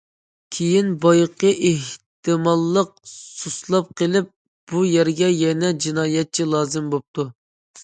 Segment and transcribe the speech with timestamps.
[0.55, 4.33] كېيىن بايىقى ئېھتىماللىق سۇسلاپ قېلىپ،
[4.73, 7.31] بۇ يەرگە يەنە جىنايەتچى لازىم بوپتۇ.